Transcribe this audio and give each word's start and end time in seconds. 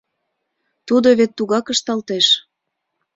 Тудо 0.87 1.07
вет 1.17 1.31
тугак 1.37 1.65
ышталтеш. 1.73 2.27